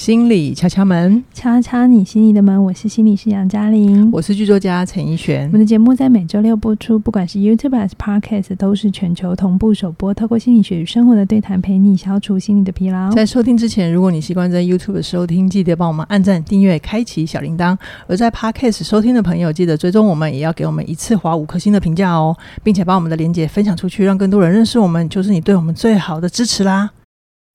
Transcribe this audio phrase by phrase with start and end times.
[0.00, 2.64] 心理敲敲门，敲敲你心里的门。
[2.64, 5.44] 我是心理师杨嘉玲，我是剧作家陈奕璇。
[5.48, 10.14] 我们的节目在每周六播出，不管是 YouTube 还是 Podcast，都是全球同步首播。
[10.14, 13.10] 透过心理学与生活的对谈，陪你消除心理的疲劳。
[13.10, 17.76] 在收听之前，如果你习惯在 YouTube 收听，记得帮我们按赞、订阅、开启小铃铛；
[18.06, 26.88] 而在 Podcast 收听的朋友，记得追踪我们，也要给我们一次划五颗星的评价哦，并且把我们的链接分享出去，让更多人认识我们，就是你对我们最好的支持啦。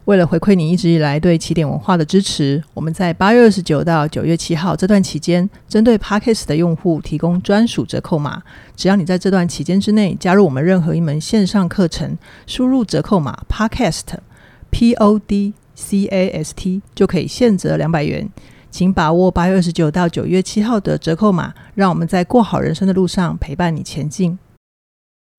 [0.06, 8.44] 为了回馈你一直以来对起点文化的支持，我们在八月二十九到九月七号这段期间，针对 Podcast 的用户提供专属折扣码。
[8.76, 12.16] 只要你在这段期间之内加入我们任何一门线上课程，
[12.46, 14.04] 输入折扣码 Podcast
[14.70, 18.30] P O D C A S T 就可以现折两百元。
[18.70, 24.38] 请把握八月二十九到九月七号的折扣码，让我们在过好人生的路上陪伴你前进。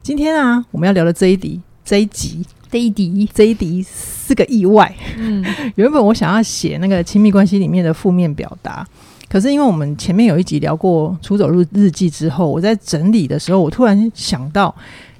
[0.03, 2.45] 今天啊，我们要聊的这一集，这一集。
[2.71, 4.93] 这一集，这一集是个意外。
[5.17, 5.45] 嗯，
[5.77, 8.87] 原本我想要写那个亲密关系里面的负面表达，
[9.29, 14.75] 可是因为我们前面有一集聊过出走日日记之后，我在整理的时候，我突然想到，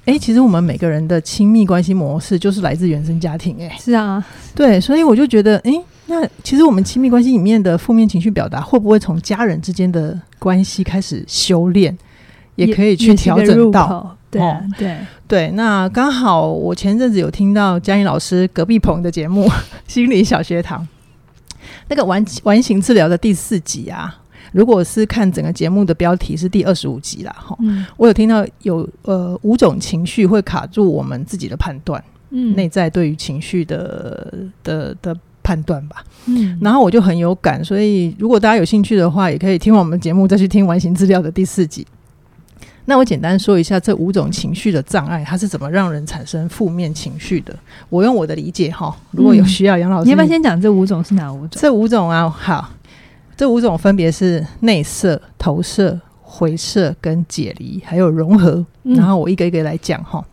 [0.05, 3.69] 哎、欸，其实我们每个人的亲密关系模式就是来自原生家庭、欸。
[3.69, 11.97] 哎，是啊，对，所以我就觉得，哎、欸，那其实我们亲密关系里面的负面情绪表达，会不会从家人之间的关系开始修炼，
[12.57, 14.17] 也可以去调整到？
[14.39, 14.97] 对、啊、对。
[15.29, 19.49] 对，那刚好我前阵子有听到嘉颖老师隔壁棚的节目
[19.89, 20.81] 《心理小学堂》，
[21.89, 24.15] 那个完完形治疗的第四集啊，
[24.53, 41.85] 如果是看整个节目的标题是第二十五集啦，哈、嗯，我有听到有呃五种情绪会卡住我们自己的判断，嗯，内在对于情绪的的的判断吧，嗯，然后我就很有感，所以如果大家有兴趣的话，也可以听完我们节目再去听完形治疗的第四集。
[42.89, 47.55] 那我简单说一下这五种情绪的障碍，它是怎么让人产生负面情绪的？
[47.89, 51.61] 我用我的理解哈，如果有需要，杨老师，你要不要先讲这五种是哪五种？
[51.61, 52.71] 这五种啊，好，
[53.37, 58.65] 这五种分别是内射、投射、回射跟解离，还有融合。
[58.85, 60.25] 然后我一个一个来讲哈。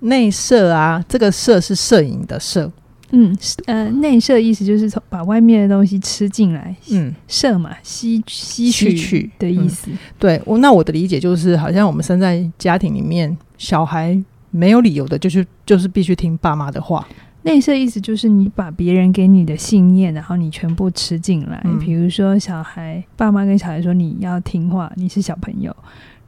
[0.00, 2.70] 内射啊，这个射是摄影的摄。
[3.10, 9.90] 嗯，呃，内摄意思就是从把外面的东西吃进来，嗯，摄嘛，吸吸取的意思。
[9.90, 14.18] 嗯、对，我那我的理解就是，好像我们生在家庭里面，小孩
[14.50, 17.06] 没有理由的，就是就是必须听爸妈的话。
[17.42, 21.60] 内摄意思就是你把别人给你的信念，然后你全部吃进来。
[21.64, 25.76] 嗯、比如说，小孩爸妈跟小孩说你要听话，你是小朋友，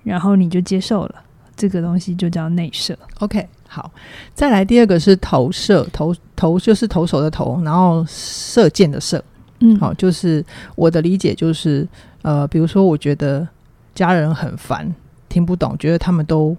[0.04, 1.14] 然后你就接受了，
[1.56, 2.96] 这个东西就叫内摄。
[3.20, 3.46] OK。
[3.76, 3.92] 好，
[4.32, 9.22] 再来第二个是投射，投投就是投手的投，然后射箭的射，
[9.60, 10.42] 嗯，好，就是
[10.76, 11.86] 我的理解就是，
[12.22, 13.46] 呃，比如说我觉得
[13.94, 14.90] 家人很烦，
[15.28, 16.56] 听不懂，觉得他们都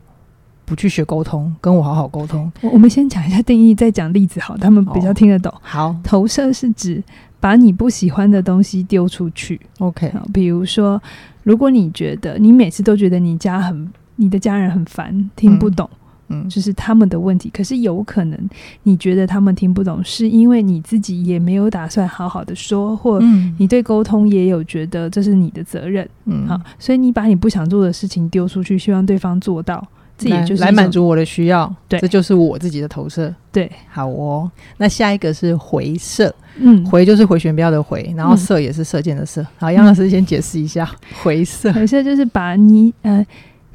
[0.64, 2.52] 不去学沟通，跟我好好沟通。
[2.62, 5.52] 我我们先讲一下定义，再讲例子，好，他们比较听得懂。
[5.52, 7.04] 哦、好，投射是指
[7.40, 9.60] 把你不喜欢的东西丢出去。
[9.80, 11.02] OK，好，比如说，
[11.42, 15.90] 如果你觉得你每次都觉得你家很，你的家人很烦，听不懂。
[15.92, 15.98] 嗯
[16.30, 17.50] 嗯，就是他们的问题。
[17.54, 18.50] 可是有可能
[18.84, 23.20] 你觉得他们听不懂，是因为你自己也没有打算好好的说，或
[23.58, 26.08] 你对沟通也有觉得这是你的责任。
[26.26, 29.82] 嗯，好，所以你把你不想做的事情丢出去，希望对方做到，
[30.18, 31.74] 这也就是来满足我的需要。
[31.88, 33.34] 对，这就是我自己的投射。
[33.52, 34.52] 对，好哦。
[34.78, 39.46] 那下一个是回射，嗯，回就是回旋镖的回，然后射也是射箭的射。
[39.58, 40.90] 好，杨老师先解释一下
[41.24, 41.72] 回射。
[41.72, 43.26] 回射就是把你呃。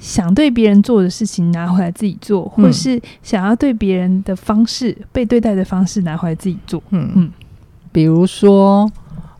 [0.02, 6.82] 想对别人做的事情拿回来自己做，或是想要对别人的方式、嗯、被对待的方式拿回来自己做。
[6.90, 7.30] 嗯嗯，
[7.92, 8.90] 比如说，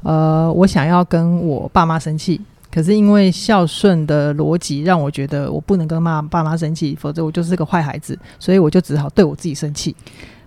[0.02, 2.40] 呃，我想要跟我爸妈生气，
[2.72, 9.96] 可是因为孝顺的逻辑让我觉得我不能跟妈爸妈生气，否则我就是个坏孩子，所以我就只好对我自己生气。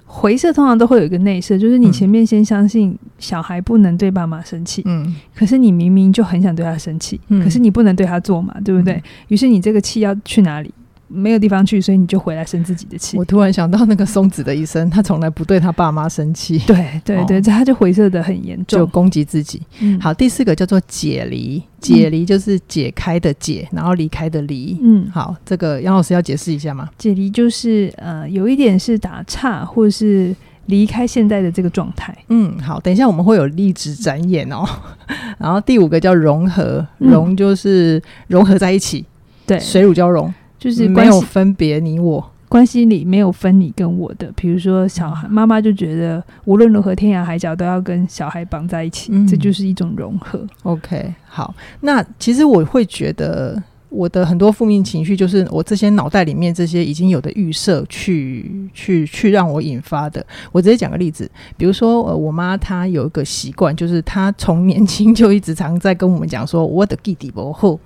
[0.06, 9.02] 回射通常都会有一个内射，就是你前面先相信小孩不能对爸妈生气，嗯，可是你明明就很想对他生气，嗯，可是你不能对他做嘛，对不对？
[9.28, 10.72] 于是你这个气要去哪里？
[11.08, 13.18] 没有地方去，所以你就回来生自己的气。
[13.18, 16.58] 我突然想到那个松子的一生，他从来不对他爸妈生气。
[16.60, 19.62] 对对对，这、哦、他就回射的很严重，就攻击自己。
[19.80, 24.80] 嗯、好，第四个叫做解离，解离就是解开的解，然后离开的离。
[24.82, 26.90] 嗯，好，这个杨老师要解释一下吗？
[26.98, 30.36] 解离就是呃，有一点是打岔，或是
[30.66, 32.18] 离开现在的这个状态。
[32.30, 34.66] 嗯，好，等一下我们会有例子展演哦。
[35.38, 39.06] 然后第五个叫融合，融就是融合在一起，
[39.46, 40.34] 对、嗯，水乳交融。
[40.58, 50.46] 就是没有分别你我关系里没有分你跟我的，比如说小孩妈妈就觉得无论如何天涯海角都要跟小孩绑在一起，嗯，这就是一种融合。
[50.64, 60.26] OK，好，那其实我会觉得我的很多负面情绪，就是我这些脑袋里面这些已经有的预设去去去让我引发的。
[60.52, 67.78] 我直接讲个例子，比如说，呃，我妈她有一个习惯，就是她从年轻就一直常在跟我们讲说，我的弟弟不好，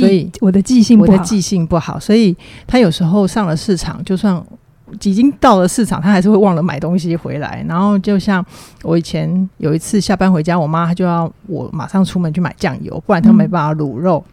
[0.00, 4.42] 所以我的记性，我的记性不好，所以他有时候上了市场，就算。
[5.02, 7.64] 已经到了市场，他还是会忘了买东西回来。
[7.68, 8.42] 然后就像
[8.84, 14.24] 我以前有一次下班回家，我妈她就要我马上出门去买酱油，不然她没办法卤肉。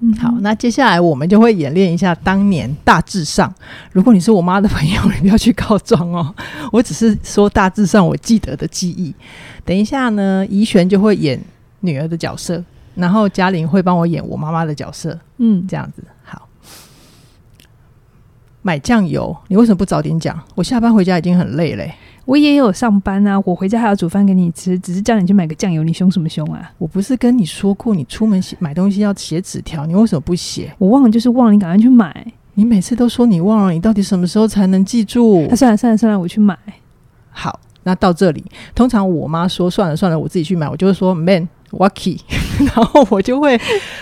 [0.00, 2.14] 嗯、好，那接下来我们就会演练一下。
[2.16, 3.52] 当年大致上，
[3.92, 6.34] 如果你是我妈的朋友，你不要去告状哦。
[6.70, 9.12] 我只是说大致上我记得的记忆。
[9.64, 11.40] 等一下呢，怡璇就会演
[11.80, 12.62] 女儿的角色，
[12.94, 15.18] 然后嘉玲会帮我演我妈妈的角色。
[15.38, 16.48] 嗯，这样子好。
[18.62, 20.40] 买酱油，你为什么不早点讲？
[20.54, 21.94] 我下班回家已经很累嘞。
[22.24, 26.72] 我也有上班啊，我回家还要煮饭给你吃，只是叫你去买个酱油，你凶什么凶啊？
[26.78, 30.74] 我不是跟你说过，你出门写买东西要写纸条，你为什么不写？
[30.78, 32.26] 我忘了就是忘了，你赶快去买。
[32.54, 35.46] 你每次都说你忘了，你到底什么时候才能记住？
[35.50, 36.56] 啊，算了算了算了，我去买。
[37.28, 38.42] 好，那到这里，
[38.74, 41.46] 通常我妈说算了算了，我自己去买，我就会说 man。
[41.70, 42.20] Wacky，
[42.60, 43.58] 然后我就会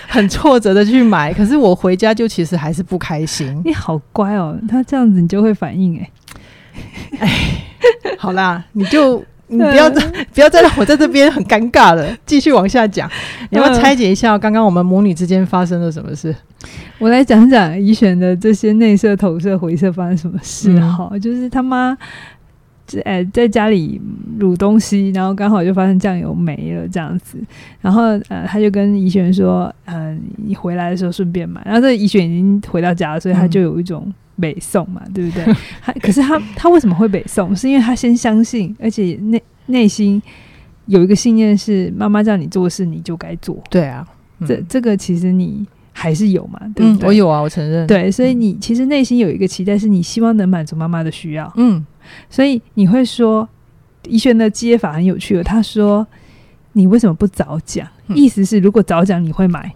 [0.07, 3.61] 很挫折的去买，可是我回家就其实还是不开心。
[3.65, 6.11] 你好乖哦，他这样子你就会反应哎，
[7.21, 7.31] 哎，
[8.19, 13.11] 好啦，你就 你不要再不要再让我在这边很尴尬了，继续往下讲。
[13.51, 16.35] 你要不要拆解一下刚刚我们母女之间发生了什么事？
[16.99, 21.97] 我来讲讲怡璇的这些内射、投射、回射发生什么事哈，嗯、就是他妈。
[23.01, 24.01] 哎，在家里
[24.39, 27.39] 卤东西，然后刚好就发现酱油没了这样子，
[27.81, 31.63] 然后呃，他就跟怡璇说，嗯、呃，你回来的时候顺便买。
[31.65, 35.45] 然后这怡璇已经回到家了，所以他就有一种北宋嘛，嗯、对不对？
[35.83, 37.55] 他可是他他为什么会北宋？
[37.55, 40.21] 是因为他先相信，而且内内心
[40.87, 43.63] 有一个信念是妈妈叫你做事你就该做。
[43.71, 44.07] 对啊，
[44.41, 47.07] 嗯、这这个其实你还是有嘛，对不对？
[47.07, 47.87] 嗯、我有啊，我承认。
[47.87, 51.53] 对，所以你其实内心有一个期待，是你希望能满足妈妈的需要。
[51.57, 51.85] 嗯。
[52.29, 53.49] 所以你会说，
[54.05, 55.45] 怡璇的接法很有趣了。
[55.45, 56.07] 他说
[56.73, 57.87] ：“你为什么不早讲？
[58.09, 59.73] 嗯、意思是如果早讲你会买。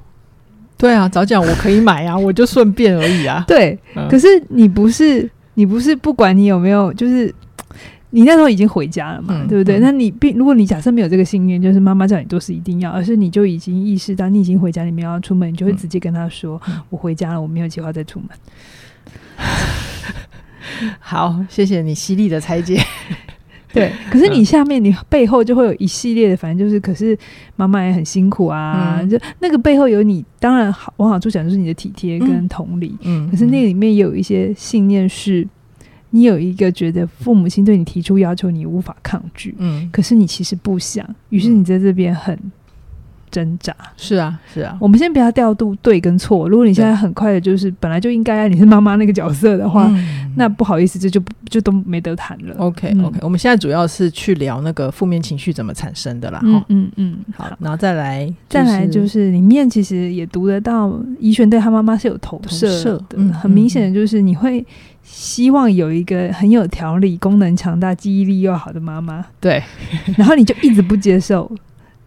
[0.78, 3.44] 对啊，早讲我可以买啊， 我就顺便而已啊。
[3.48, 7.34] 对，嗯、可是你不是，你不是不管你有没有，就是
[8.10, 9.78] 你那时候已经回家了嘛，嗯、对不对？
[9.78, 18.28] 嗯、那你并如果你假设没有这个信念，就是妈妈叫你做事一定要，而是你就已经意识到你已经回家，你没有要出门，你就会直接跟他说：嗯、我回家了，我没有计划再出门。”
[21.00, 22.80] 好，谢谢你犀利的拆解。
[23.72, 27.18] 对，可是你下面你背后就会有一系列的，反正就是，可是
[27.56, 28.98] 妈妈也很辛苦啊。
[29.00, 32.96] 嗯、就那个背后有你，当然好往好处讲就是你的体贴跟同理。
[33.02, 35.46] 嗯，可是那里面也有一些信念，是
[36.10, 39.54] 你有一个觉得父母亲对你提出要求，你无法抗拒。
[39.58, 42.38] 嗯，可是你其实不想，于是你在这边很。
[43.36, 46.48] 挣扎是啊是啊，我们先不要调度对跟错。
[46.48, 49.92] 如果你现在很快的，就是本来就应该你是妈妈那个角色的话，
[50.36, 52.54] 那不好意思，这就就都没得谈了。
[52.56, 56.40] OK OK，我们现在主要是去聊那个负面情绪怎么产生的啦。
[56.44, 64.64] 嗯嗯嗯，好，然后再来再来就是里面其实也读得到，怡璇对他妈妈是有投射的，很明显的就是你会
[65.02, 69.62] 希望有一个很有条理、功能强大、记忆力又好的妈妈，对，
[70.16, 71.50] 然后你就一直不接受。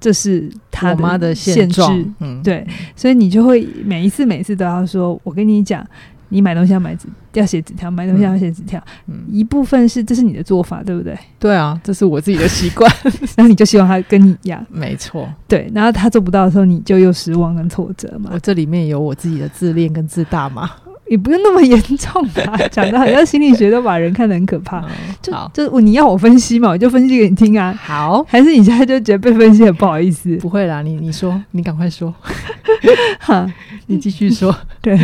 [0.02, 0.50] 这是
[0.80, 1.82] 他妈的限制，
[2.20, 2.66] 嗯，对，
[2.96, 5.86] 所以你就会每一次每一次都要说，我跟你讲，
[6.30, 11.18] 你买东西要买纸，要写纸条，买东西要写纸条，嗯，一部分是这是你的做法，对不对？
[11.40, 12.90] 对啊，这是我自己的习惯，
[13.36, 18.30] 然后你就希望他跟你一样，没错，对，然后他做不到的时候，你就又失望跟挫折嘛。
[18.34, 20.70] 我这里面有我自己的自恋跟自大嘛。
[21.10, 24.84] 也不用那么严重吧， 讲的好像心理学都把人看得很可怕。
[25.22, 27.74] 就就你要我分析嘛，我就分析给你听啊。
[27.82, 30.38] 好，还是你现在就觉得被分析很不好意思？
[30.38, 32.14] 不会啦，你你说，你赶快说，
[33.20, 33.52] 哈，
[33.88, 34.56] 你继续说。
[34.82, 34.98] 对，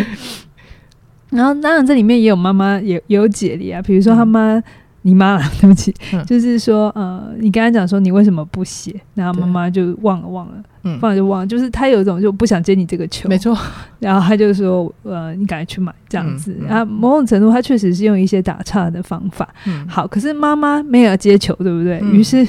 [1.32, 4.62] 然后当然这里面也有妈妈也也有姐弟啊，比如说他妈。
[5.08, 13.56] 你妈， 对不起，嗯、就是说，呃，你跟他讲说你为什么不写，然后妈妈就忘了忘了，嗯，忘了就忘了，就是他有一种就不想接你这个球，没错，
[14.00, 22.00] 然后他就说，呃，你赶快去买这样子，然后、嗯嗯、某种程度他确实是用一些打岔的方法，嗯，好，可是妈妈没有接球，对不对？
[22.02, 22.44] 嗯、于是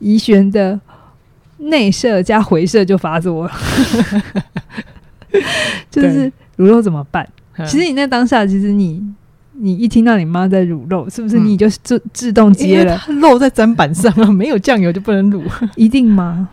[0.00, 0.80] 怡璇的
[1.58, 3.52] 内射加回射就发作了，
[5.92, 7.24] 就是卤肉怎么办？
[7.68, 9.00] 其实你在当下，其实你。
[9.56, 13.00] 你一听到你妈在卤肉，是不是你就自自动接了？
[13.20, 15.42] 肉在砧板上啊， 没有酱油就不能卤，
[15.76, 16.48] 一定吗？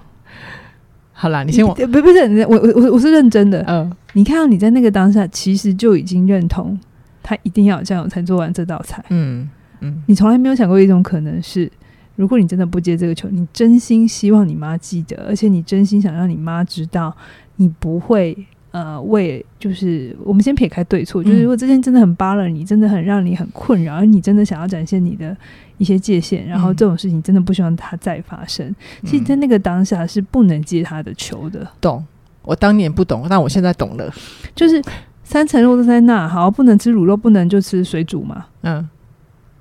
[1.13, 3.63] 好啦，你先我不不是我我我我是认真的。
[3.67, 6.79] 嗯，你看到你在那个当下，其实就已经认同
[7.21, 9.03] 他一定要有酱油才做完这道菜。
[9.09, 9.47] 嗯
[9.81, 11.71] 嗯，你从来没有想过一种可能是，
[12.15, 17.15] 如果你真的不接这个球，你真心希望你妈记得，而且你真心想让你妈知道，
[17.57, 18.35] 你不会
[18.71, 25.35] 呃，为就是我们先撇开对错，就是如果这件真的很扒了你，真的很让你很困扰，而你真的想要展现你的
[25.77, 28.65] 一些界限，然后这种事情真的不希望它再发生。
[28.67, 28.75] 嗯、
[29.05, 31.67] 其实，在那个当下是不能接他的球的。
[31.81, 32.01] 懂？
[32.43, 34.09] 我当年不懂，但我现在懂了。
[34.55, 34.81] 就是
[35.23, 38.45] 三层肉都在那，好，不能吃卤肉，不能就吃水煮嘛。
[38.61, 38.89] 嗯，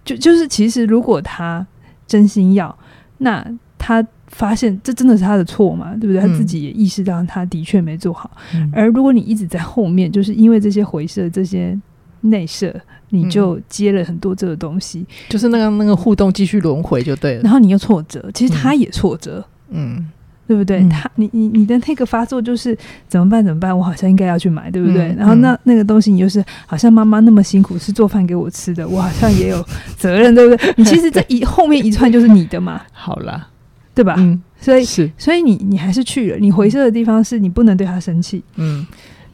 [0.05, 1.67] 就就是其实如果他
[2.07, 2.79] 真心要，
[3.19, 3.45] 那
[3.77, 4.07] 他。
[4.31, 5.95] 发现这真的是他的错嘛？
[6.01, 6.21] 对不对？
[6.21, 8.31] 他自己也意识到他的确没做好。
[8.55, 11.79] 嗯、而如果你一直在后面，就是因为这些回射、这些
[12.23, 12.75] 内射，
[13.11, 17.43] 你就接了很多这个东西，就是那个那个互动继续轮回就对了。
[17.43, 20.07] 然后你又挫折，其实他也挫折，嗯，
[20.47, 20.79] 对不对？
[20.81, 22.77] 嗯、他你你你的那个发作就是
[23.09, 23.45] 怎么办？
[23.45, 23.77] 怎么办？
[23.77, 25.09] 我好像应该要去买，对不对？
[25.09, 29.65] 嗯、然后那那个东西，你就是好像妈妈那么辛苦是做饭给我吃的，我好像也有
[29.97, 30.75] 责任，对不对？
[30.77, 32.81] 你其实这一后面一串就是你的嘛。
[32.93, 33.49] 好了。
[33.95, 34.15] 对吧？
[34.19, 36.39] 嗯，所以是，所以你你还是去了。
[36.39, 38.43] 你回撤的地方是你不能对他生气。
[38.57, 38.87] 嗯，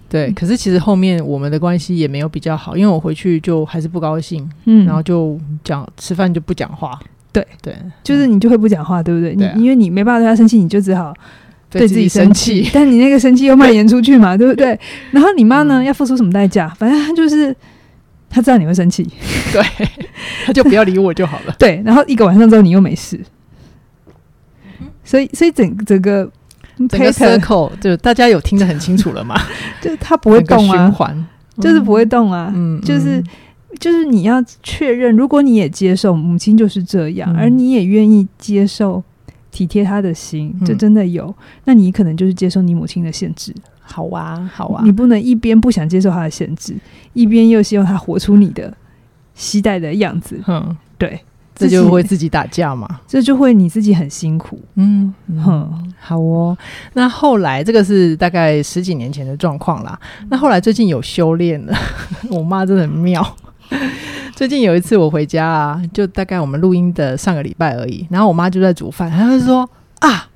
[0.09, 0.31] 对。
[0.33, 6.99] 可是其实后面我们的关系也没有比较好，因为我回去就还是不高兴，嗯，然后就讲吃饭就不讲话。
[7.33, 9.35] 对对，就是你就会不讲话，对不对？
[9.35, 11.13] 你因为你没办法对他生气，你就只好
[11.69, 12.67] 对自己生气。
[12.73, 14.79] 但你那个生气又蔓延出去嘛，对不对？
[15.11, 16.67] 然后你妈呢，要付出什么代价？
[16.79, 17.55] 反正他就是
[18.31, 19.07] 她知道你会生气，
[19.53, 19.63] 对，
[20.47, 21.55] 她就不要理我就好了。
[21.59, 23.21] 对，然后一个晚上之后你又没事。
[25.07, 26.31] 所以，所以整整个
[26.89, 29.35] 整个 circle 就大家有听得很清楚了吗？
[29.81, 31.27] 就是他不会动啊，循环
[31.59, 33.23] 就是不会动啊，嗯，就是
[33.81, 39.03] 就是你要确认，如果你也接受母亲就是这样，嗯、而你也愿意接受
[39.51, 41.35] 体贴他的心，这真的有，嗯、
[41.65, 43.55] 那你可能就是接受你母亲的限制。
[43.81, 46.75] 好啊，好啊，你不能一边不想接受他的限制，
[47.13, 48.77] 一边又希望他活出你的
[49.35, 50.39] 期待的样子。
[50.49, 51.21] 嗯，对。
[51.57, 52.87] 这就会自己打架嘛？
[53.09, 54.61] 这就会你自己很辛苦。
[54.75, 56.57] 嗯哼，好哦。
[56.93, 59.99] 那后来这个是大概十几年前的状况啦。
[60.29, 61.75] 那后来最近有修炼了，
[62.31, 63.37] 我妈真的很妙。
[64.37, 68.07] 最近有一次我回家啊，就大概我们录音的上个礼拜而已。
[68.11, 69.69] 然后我妈就在煮饭，她就说
[70.01, 70.29] 啊，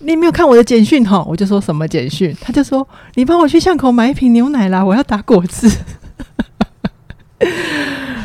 [0.00, 1.24] 你没有看我的简讯哈？
[1.28, 2.36] 我就说什么简讯？
[2.40, 5.70] 她就说你帮我去巷口买一瓶牛奶啦，我要打果汁。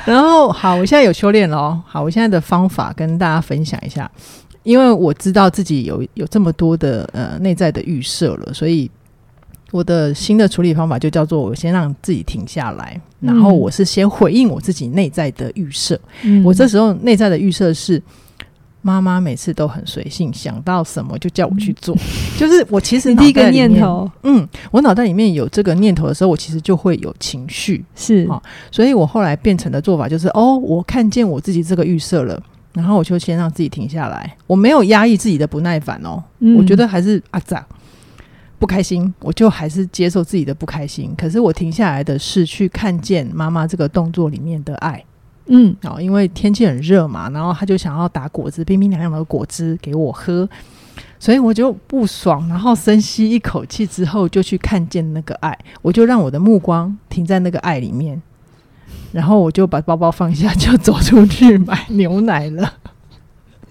[0.08, 1.82] 然后好，我现在有修炼了哦。
[1.86, 4.10] 好，我现在的方法跟大家分享一下，
[4.64, 8.90] 因为我知道自己有有这么多的呃内在的预设了，所以
[9.72, 16.00] 我的新的处理方法就叫做我先让自己停下来，然后我是先回应我自己内在的预设。
[16.24, 18.02] 嗯，我这时候内在的预设是。
[18.88, 21.94] 妈妈每次都很随性，想到什么就叫我去做。
[22.40, 28.44] 就是我其实第一个念头，嗯，我脑袋里面有这个念头的时候，我其实就会有情绪，是啊、哦。
[28.72, 32.42] 所以我后来变成的做法就是，哦，我看见我自己这个预设了，
[32.72, 37.66] 然后我就先让自己停下来，我没有压抑自己的不耐烦哦，嗯、我觉得还是啊咋
[38.58, 41.14] 不开心，我就还是接受自己的不开心。
[41.18, 45.04] 可是我停下来的是去看见妈妈这个动作里面的爱。
[45.48, 50.48] 嗯，哦，因为天气很热嘛，然后他就想要打果汁，冰冰凉凉的果汁给我喝，
[51.20, 58.22] 所以我就不爽，然后深吸一口气之后，就去看见那个爱，我就让我的目光停在那个爱里面，
[59.12, 62.74] 然后我就把包包放下，就走出去买牛奶了。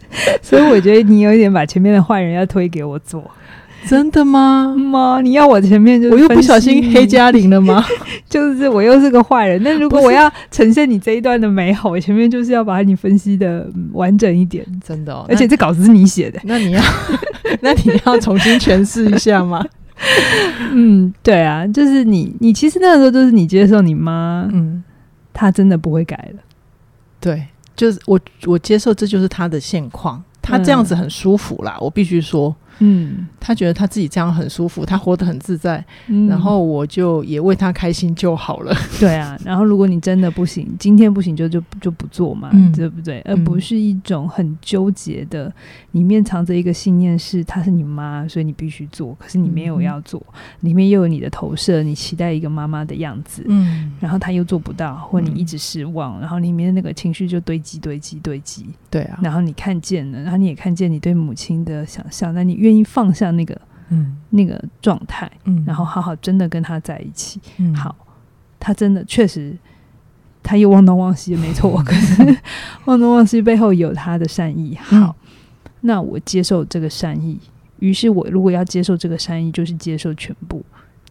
[0.41, 3.29] 所以我觉得你有一点把前面的坏人要推给我做。
[3.89, 4.75] 真的吗？
[4.77, 7.85] 妈，你要我前面就我又不小心黑嘉玲了吗？
[8.29, 9.63] 就是我又是个坏人。
[9.63, 14.67] 那如果我要呈现你这一段的美好，我前面就是要把你分析的完整一点。
[14.85, 16.83] 真的哦，而且这稿子是你写的，那你要
[17.63, 19.65] 那你要重新诠释一下吗？
[20.73, 24.83] 嗯，对啊，就是你你其实那个时候就是你接受你妈，嗯，
[25.33, 26.41] 她真的不会改了。
[27.21, 32.55] 对，就是我我接受这就是她的现况，她这样子很舒服啦，我必须说。
[32.79, 38.75] 嗯，他觉得他自己这样很舒服，他活得很自在，嗯、然后我就也为他开心就好了。
[38.99, 43.21] 对啊，然后如果你真的不行，今天不行就就就不做嘛，嗯、对不对？
[43.23, 45.53] 而不是一种很纠结的，
[45.93, 63.59] 里面藏着一个信念是他是你妈，所以你必须做，可是你没有要做，嗯、里面又有你的投射，你期待一个妈妈的样子，嗯，然后他又做不到，或你一直失望，然后里面的那个情绪就堆积堆积堆积，对啊，然后你看见了，然后你也看见你对母亲的想象，那你愿意放下那个，
[63.91, 67.95] 嗯，那个状态，嗯，然后好好真的跟他在一起，嗯，好，
[68.59, 69.57] 他真的确实，
[70.43, 72.37] 他又忘东忘西，没错， 可是
[72.87, 75.15] 忘东忘西背后有他的善意，好，
[75.83, 77.39] 那我接受这个善意，
[77.79, 80.65] 于是我如果要接受这个善意，就是接受全部，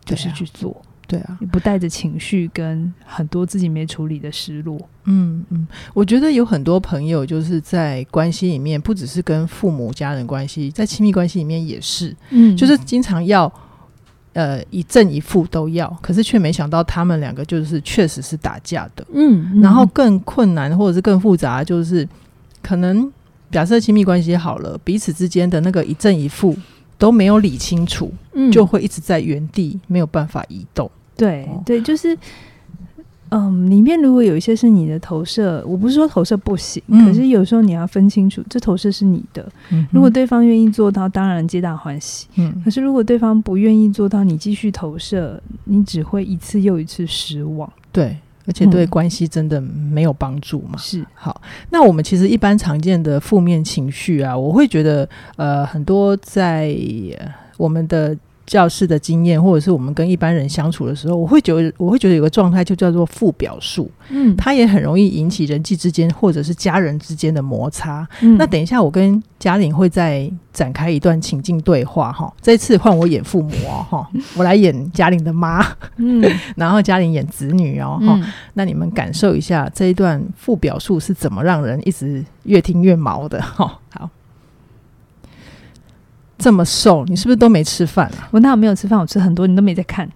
[0.03, 0.81] 就是去做。
[1.07, 4.77] 对啊，你不带着情绪跟很多自己没处理的失落。
[5.05, 13.51] 嗯嗯，我觉得有很多朋友就是在关系里面，不只是跟父母家人关系，在亲密关系里面也是，嗯，就是经常要
[14.33, 19.05] 呃一正一负都要，可是却没想到他们两个就是确实是打架的。
[19.13, 22.07] 嗯，嗯，然后更困难或者是更复杂，就是
[22.63, 23.11] 可能
[23.51, 26.57] 假设亲密关系好了，彼此之间的那个一正一负
[26.97, 30.89] 都没有理清楚，嗯，就会一直在原地没有办法移动。
[31.15, 32.17] 对对，就是。
[33.29, 39.51] 嗯，里面如果有一些是你的投射，我不是说投射不行，嗯、可是有时候你要分清楚，这投射是你的。
[39.71, 42.27] 嗯、如果对方愿意做到，当然皆大欢喜。
[42.35, 47.69] 嗯，可是如果对方不愿意做到，你继续投射，你只会一次又一次失望。
[47.91, 48.15] 对，
[48.47, 50.77] 而且对关系真的没有帮助嘛。
[50.77, 51.05] 是、嗯。
[51.13, 56.75] 好，那我们其实一般常见的负面情绪啊，我会觉得，呃，很多在
[57.57, 58.17] 我们的。
[58.45, 68.07] 教室的经验，或者是我们跟一般人相处的时候，我会觉得，我会觉得有个状态就叫做负表述，嗯，它也很容易引起人际之间或者是家人之间的摩擦。
[68.21, 75.65] 嗯，那等一下我跟嘉玲会再展开一段情境对话哈，这次换我演父母哦哈， 我来演嘉玲的妈，
[75.97, 76.23] 嗯，
[76.55, 84.09] 然后嘉玲演子女哦哈，嗯，那你们感受一下这一段负表述是怎么让人一直越听越毛的哈，好。
[86.37, 88.27] 这么瘦，你是不是都没吃饭啊？
[88.31, 88.99] 我哪有没有吃饭？
[88.99, 90.09] 我吃很多，你都没在看。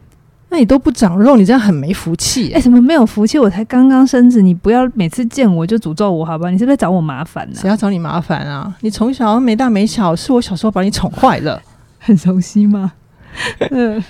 [0.51, 2.51] 那你都不长肉，你这样很没福气。
[2.53, 3.37] 哎，什么没有福气？
[3.37, 6.49] 我才刚刚生子，你不要每次见我就诅咒我，好吧？
[6.49, 7.55] 你是不是找我麻烦呢？
[7.55, 8.75] 谁要找你麻烦啊？
[8.81, 11.61] 你从小没大没小，是我小时候把你宠坏了，
[11.99, 12.93] 很熟悉吗？
[13.69, 14.03] 嗯，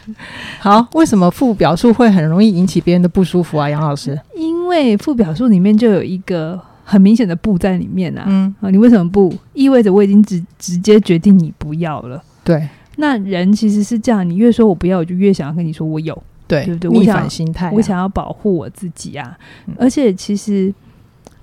[0.59, 0.87] 好。
[0.93, 3.69] 为什么负表述会很容易引起别人的不舒服啊？
[3.69, 6.59] 杨老师，因为负表述里面就有一个。
[6.89, 9.31] 很明显的不在里面啊，嗯啊，你为什么不？
[9.53, 12.19] 意味着我已经直直接决定你不要了。
[12.43, 16.99] 对，那人其实是这样，你越说我不要，我就越想要跟你说我有，对，对不对？
[16.99, 19.37] 逆反心态啊，我想要保护我自己啊。
[19.67, 20.73] 嗯，而且其实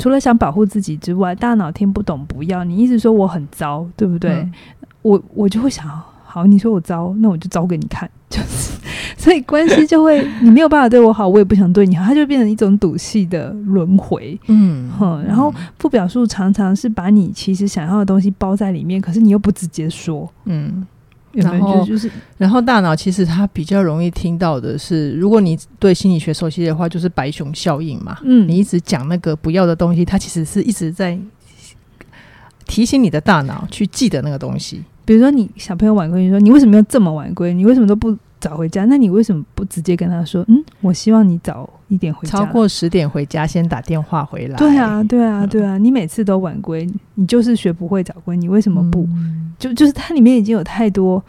[0.00, 4.32] 除了想保护自己之外，大脑听不懂不要，你一直说我很糟，对不对？
[4.32, 4.52] 嗯，
[5.02, 5.88] 我我就会想，
[6.36, 8.76] 好，你说我糟，那我就糟给你看，就是。
[9.16, 14.38] 所以关系就会，你没有办法对我好，我也不想对你好，它就变成一种赌气的轮回。
[14.48, 20.30] 嗯哼，然后不表述常常是把你其实想要的东西包在里面，可是你又不直接说。
[20.44, 20.86] 嗯，
[21.32, 28.18] 然后就是，然后大脑其实它比较容易听到的是，如果你对心理学熟悉的话，就是白熊效应嘛。
[28.22, 31.18] 嗯，你一直讲那个不要的东西，它其实是一直在
[32.66, 34.84] 提醒你的大脑去记得那个东西。
[35.06, 37.54] 比如说，你小朋友晚归，你说你为什么要这么晚归？
[37.54, 38.14] 你为什么都不？
[38.38, 40.45] 早回家，那你为什么不直接跟他说？
[40.47, 44.56] 嗯，我希望你早一点回家，超过十点回家，先打电话回来。
[44.58, 49.04] 对啊，对啊，对啊，你每次都晚归，你就是学不会早归，你为什么不？
[49.04, 51.21] 嗯、就就是它里面已经有太多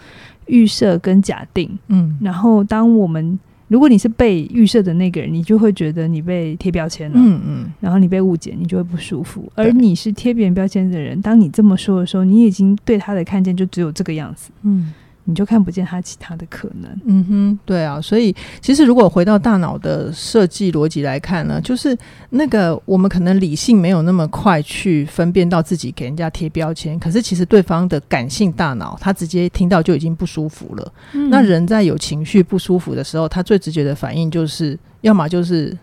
[0.48, 9.52] 预设跟假定，嗯，然后当我们如果你是被预设的那个人，你就会觉得你被贴标签了，嗯嗯，然后你被误解，你就会不舒服。
[9.56, 14.94] 而你是贴别人标签的人，当你这么说的时候，你已经对他的看见就只有这个样子，嗯。
[15.30, 16.90] 你就看不见他其他的可能。
[17.06, 21.96] 嗯哼，对啊，所以其实如果回到大脑的设计逻辑来看呢，就是
[22.30, 30.94] 那个我们可能理性没有那么快去分辨到自己给人家贴标签，可是其实对方的感性大脑，他直接听到就已经不舒服了。
[31.12, 31.30] 嗯。
[31.30, 35.78] 那人在有情绪不舒服的时候，他最直觉的反应就是，要么就是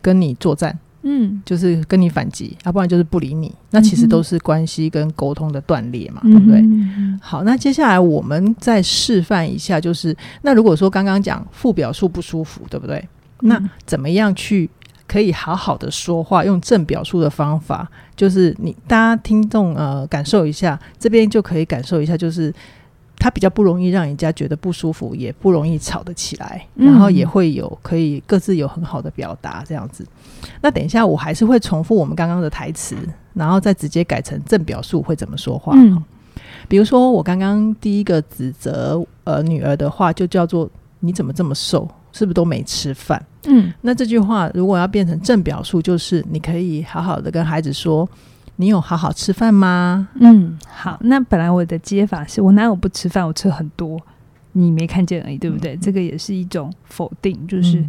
[0.00, 0.78] 跟你作战。
[1.06, 3.54] 嗯，就是跟你反击，要、啊、不然就是不理你。
[3.70, 6.60] 那其实都是关系跟沟通的断裂嘛，嗯、对不对？
[6.60, 12.96] 嗯、好，那接下来我们再示范一下，就是那如果说刚刚讲负表述不舒服，对不对？
[13.40, 14.68] 嗯、那怎么样去
[15.06, 17.86] 可以好好的说话，用正表述的方法，
[18.16, 22.52] 就是你大家听众呃感受一下，这边就可以感受一下，就是。
[23.24, 30.06] 他比较不容易让人家觉得不舒服，也不容易吵得起来，然后也会有可以各自有很好的表达这样子。
[30.60, 32.94] 那等一下我还是会重复我们刚刚的台词，
[33.32, 35.72] 然后再直接改成正表述会怎么说话。
[35.74, 36.04] 嗯，
[36.68, 40.68] 比如说我刚刚第一个指责呃女儿的话就叫做
[41.00, 43.24] 你怎么这么瘦，是不是都没吃饭？
[43.46, 48.06] 嗯，那这句话如果要变成正表述，就是你可以好好的跟孩子说。
[48.56, 50.08] 你有好好吃饭吗？
[50.20, 50.98] 嗯，好。
[51.02, 53.26] 那本来我的接法是我哪有不吃饭？
[53.26, 54.00] 我吃很多，
[54.52, 55.74] 你没看见而已，对不对？
[55.74, 57.84] 嗯、这个也是一种否定，就是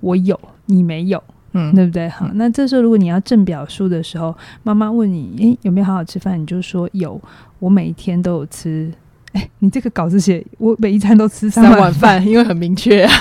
[0.00, 2.08] 我有，你没有，嗯，对不对？
[2.08, 6.40] 好，那这时候如果你要正表述的时候，妈妈问你，诶，有没有好好吃饭？
[6.40, 7.20] 你就说有，
[7.60, 8.92] 我每一天都有吃。
[9.34, 13.12] 诶， 你这个稿子写我每一餐都吃三碗饭，因为很明确啊。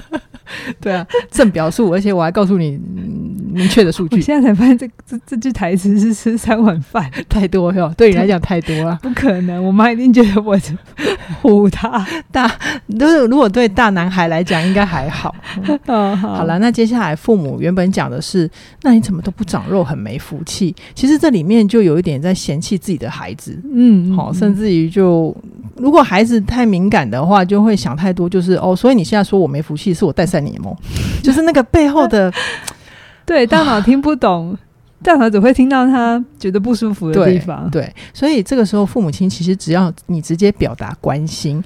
[0.80, 2.78] 对啊， 正表述，而且我还告诉你。
[3.56, 4.16] 明确的数据。
[4.16, 8.98] 我现在才发现这这这句台词是吃三碗饭 太多哟，对你来讲太多了。
[9.02, 10.56] 不可能，我妈一定觉得我
[11.42, 12.50] 唬他大。
[12.98, 15.34] 都是如果对大男孩来讲应该还好。
[15.86, 18.48] 哦，好了，那接下来父母原本讲的是，
[18.82, 20.74] 那你怎么都不长肉，很没福气。
[20.94, 25.34] 其实这里面就有一点在嫌弃自己的孩子，嗯，好，甚至于就
[25.76, 30.72] 如果孩子太敏感的话，就会想太多，就是哦，所以你现在说我没福气，是我带赛你吗？
[31.22, 32.32] 就是那个背后的，
[33.26, 34.56] 对，大脑听不懂，
[35.02, 41.62] 大脑只会听到他觉得不舒服的地方，对，对，所以这个时候父母亲其实只要你直接表达关心，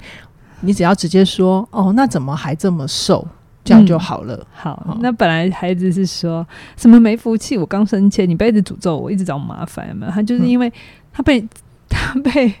[0.61, 3.27] 你只要直接说哦，那怎么还这么瘦？
[3.63, 4.35] 这样就好了。
[4.37, 6.43] 嗯、好，好，那本来孩子是说
[6.75, 10.07] 什么没福气，我刚生前你不要一直诅咒我，一直找我麻烦嘛。
[10.11, 10.73] 他就是因为
[11.13, 11.49] 他被、嗯、
[11.87, 12.51] 他被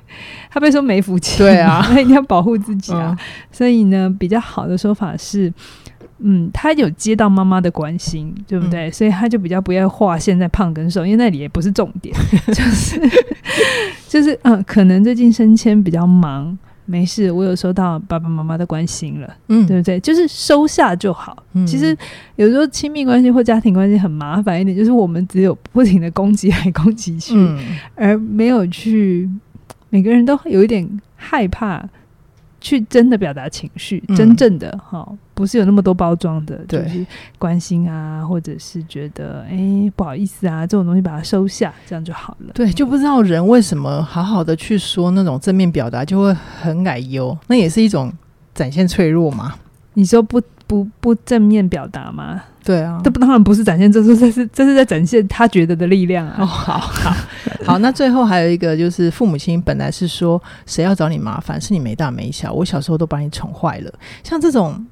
[0.51, 3.25] 他被说没福气，对啊， 他一定要保护自己啊、嗯。
[3.51, 5.51] 所以呢，比较好的说法是，
[6.23, 8.87] 嗯，他有接到妈妈的关心，对不对？
[8.87, 12.15] 嗯、所以他就比较不要画现在胖跟瘦，因为那里也不是重点，
[12.47, 12.99] 就是
[14.07, 16.57] 就是嗯，可能最近升迁比较忙。
[16.85, 19.97] 没事，我有收到爸爸妈妈的关心了，嗯，对不对？
[20.01, 21.41] 就是收下就好。
[21.53, 21.95] 嗯，其实
[22.35, 27.57] 有时候亲密关系或家庭关系很麻烦一点，就是我们只有不停的攻击来攻击去，嗯，
[27.95, 29.29] 而没有去，
[29.89, 31.87] 每个人都有一点害怕。
[32.63, 35.07] 去真的表达情绪，嗯，真正的哈，
[35.41, 37.03] 不是有那么多包装的，就是
[37.39, 42.51] 关心啊，或者是觉得哎、欸、不好意思啊，这种东西把它收下，这样就好了。
[42.53, 48.13] 对，就不知道人为什么好好的去说那种正面表达，就会很矮优，那也是一种
[48.53, 49.55] 展现脆弱嘛。
[49.95, 52.43] 你说不不不正面表达吗？
[52.63, 56.35] 对啊，这不当然不是展现，这是这是这是在展现他觉得的力量啊。
[56.37, 57.11] 哦，好好
[57.65, 63.91] 好，那最后还有一个就是父母亲本来是说谁要找你麻烦，是你没大没小，我小时候都把你宠坏了。
[64.23, 64.85] 像这种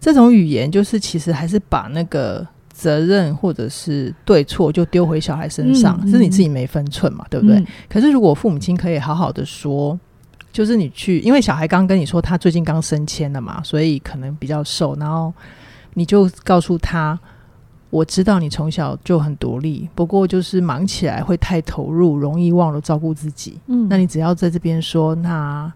[0.00, 7.56] 这种语言，就是其实还是把那个责任或者是对错就丢回小孩身上，嗯，是你自己没分寸嘛，对不对？
[7.56, 9.98] 嗯，可是如果父母亲可以好好的说。
[10.50, 14.96] 就是你去，因为小孩刚跟你说他最近刚升迁了嘛，所以可能比较瘦。
[14.96, 15.32] 然后
[15.94, 17.16] 你就告诉他，
[17.90, 23.60] 我知道你从小就很独立，不过就是忙起来会太投入，容易忘了照顾自己。
[23.66, 25.70] 嗯，那你只要在这边说，那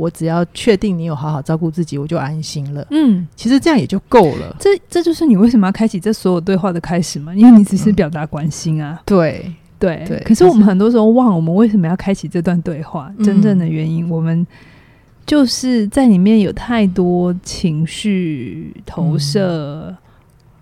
[0.00, 2.86] 我只要确定你有好好照顾自己，我就安心了。
[2.90, 4.56] 嗯，其实这样也就够了。
[4.58, 7.34] 这这就是你为什么要开启这所有对话的开始嘛？
[7.34, 8.94] 因为你只是表达关心啊。
[8.94, 9.52] 嗯、对。
[9.80, 13.10] 对，对，可是我们很多时候忘了，我们为什么要开启这段对话？
[13.24, 14.46] 真正的原因，我们
[15.24, 19.96] 就是在里面有太多情绪投射、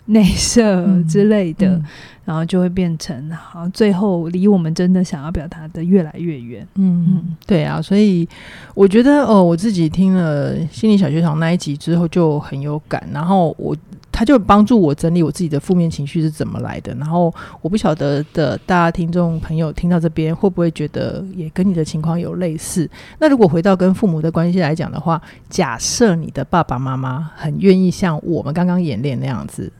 [0.04, 1.84] 内、嗯、射之类的、嗯，
[2.28, 6.68] 然后就会变成好，最后离我们真的想要表达的越来越远。
[6.74, 8.28] 嗯嗯，对啊，所以
[8.74, 13.74] 我觉得哦，我自己听了心理小学堂那一集之后就很有感，然后我。
[14.10, 22.90] 他就帮助我整理我自己的负面情绪是怎么来的，然后我不晓得的大家听众朋友听到这边会不会觉得也跟你的情况有类似？
[23.20, 29.70] 那如果回到跟父母的关系来讲的话，假设你的爸爸妈妈很愿意像我们刚刚演练那样子，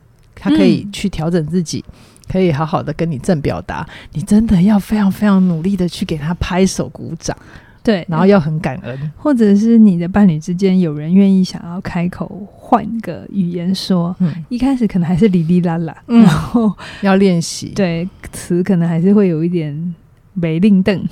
[0.49, 1.85] 他可以去调整自己，
[2.29, 7.37] 可以好好的跟你正表达，你真的要非常非常努力的去给他拍手鼓掌。
[7.81, 19.95] 对，然后要很感恩，或者是你的伴侣之间有人愿意想要开口换个语言说，嗯，一开始可能还是哩哩啦啦，嗯，然后要练习，对，词可能还是会有一点
[20.41, 21.03] 没令邓，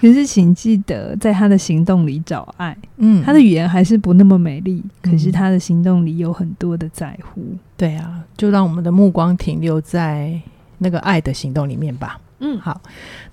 [0.00, 7.42] 可是请记得在他的行动里找爱，嗯，他的语言还是不那么美丽，可是他的行动里有很多的在乎，
[7.76, 10.40] 对啊，就让我们的目光停留在
[10.78, 12.18] 那个爱的行动里面吧。
[12.44, 12.80] 嗯，好，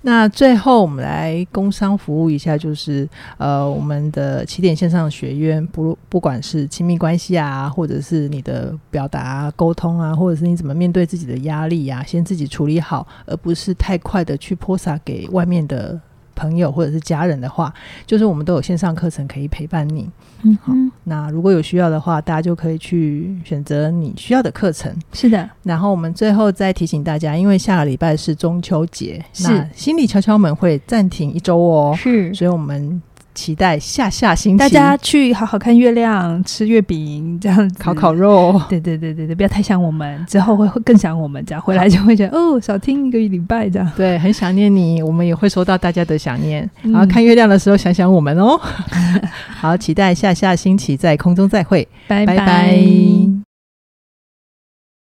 [0.02, 16.00] 那最后我们来工商服务一下，就是呃，我们的起点线上学院，不不管是亲密关系啊，或者是你的表达沟通啊，或者是你怎么面对自己的压力呀、啊，先自己处理好，而不是太快的去泼洒给外面的。
[16.40, 17.72] 朋友或者是家人的话，
[18.06, 20.08] 就是我们都有线上课程可以陪伴你。
[20.42, 20.72] 嗯，好，
[21.04, 24.90] 那如果有需要的话，大家就可以去选择你需要的课程。
[25.12, 31.94] 是的，然后我们最后再提醒大家，因为下个礼拜是中秋节，那心理敲敲门会暂停一周哦。
[31.94, 33.02] 是，所以我们。
[33.40, 38.60] 期待下下星期大家去好好看月亮，吃月饼，这样子烤烤肉。
[38.68, 41.42] 对对对对对，不要太想我们，之后会会更想我们。
[41.46, 43.92] 这样回来就会觉得哦，少听一个礼拜这样。
[43.96, 46.68] 对，很想念你，我们也会收到大家的想念。
[46.82, 48.60] 然后看月亮的时候想想我们哦。
[49.56, 52.36] 好，期待下下星期在空中再会，拜拜。
[52.36, 53.49] 拜拜。